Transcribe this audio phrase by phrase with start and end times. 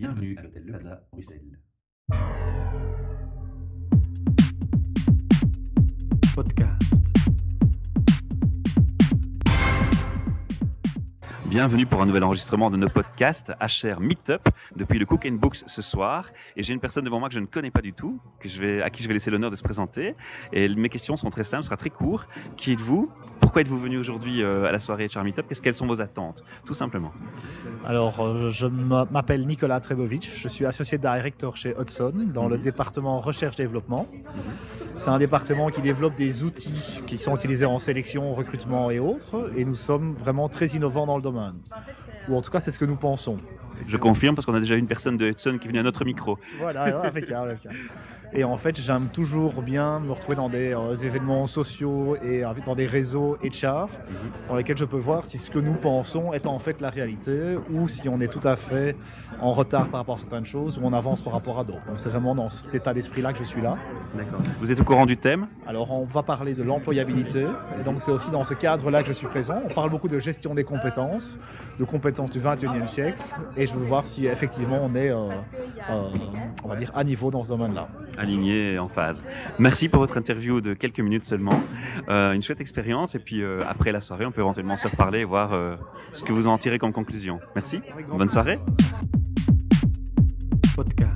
[0.00, 1.58] Bienvenue à l'hôtel Le Plaza, Bruxelles.
[6.34, 7.04] Podcast.
[11.50, 14.40] Bienvenue pour un nouvel enregistrement de nos podcasts HR Meetup
[14.74, 16.30] depuis le Cook and Books ce soir.
[16.56, 18.58] Et j'ai une personne devant moi que je ne connais pas du tout, que je
[18.58, 20.14] vais, à qui je vais laisser l'honneur de se présenter.
[20.54, 22.24] Et mes questions sont très simples, ce sera très court.
[22.56, 23.12] Qui êtes-vous?
[23.40, 26.44] Pourquoi êtes-vous venu aujourd'hui euh, à la soirée HR Meetup Qu'est-ce Quelles sont vos attentes
[26.66, 27.10] Tout simplement?
[27.86, 33.20] Alors, euh, je m'appelle Nicolas Trebovic, je suis associé directeur chez Hudson dans le département
[33.20, 34.06] recherche-développement.
[34.94, 39.50] C'est un département qui développe des outils qui sont utilisés en sélection, recrutement et autres,
[39.56, 41.54] et nous sommes vraiment très innovants dans le domaine.
[42.28, 43.38] Ou en tout cas, c'est ce que nous pensons.
[43.86, 46.38] Je confirme parce qu'on a déjà une personne de Hudson qui venue à notre micro.
[46.58, 47.56] Voilà, impeccable.
[48.32, 52.52] Et en fait, j'aime toujours bien me retrouver dans des euh, événements sociaux et euh,
[52.64, 53.88] dans des réseaux HR
[54.48, 57.56] dans lesquels je peux voir si ce que nous pensons est en fait la réalité
[57.72, 58.96] ou si on est tout à fait
[59.40, 61.84] en retard par rapport à certaines choses ou on avance par rapport à d'autres.
[61.86, 63.76] Donc c'est vraiment dans cet état d'esprit-là que je suis là.
[64.14, 64.40] D'accord.
[64.60, 65.48] Vous êtes au courant du thème?
[65.66, 67.46] Alors on va parler de l'employabilité
[67.80, 69.60] et donc c'est aussi dans ce cadre-là que je suis présent.
[69.64, 71.38] On parle beaucoup de gestion des compétences,
[71.80, 73.18] de compétences du 21e siècle
[73.56, 75.30] et je veux voir si effectivement on est, euh,
[75.90, 76.10] euh,
[76.64, 77.88] on va dire, à niveau dans ce domaine-là.
[78.18, 79.24] Aligné et en phase.
[79.58, 81.60] Merci pour votre interview de quelques minutes seulement.
[82.08, 83.14] Euh, une chouette expérience.
[83.14, 85.52] Et puis après la soirée, on peut éventuellement se reparler et voir
[86.12, 87.40] ce que vous en tirez comme conclusion.
[87.54, 87.80] Merci.
[88.12, 88.58] Bonne soirée.
[90.74, 91.09] Podcast.